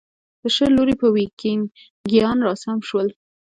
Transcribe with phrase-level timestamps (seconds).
[0.41, 3.07] له شل لوري به ویکینګیان راسم شول.